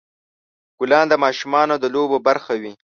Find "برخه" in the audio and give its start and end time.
2.27-2.53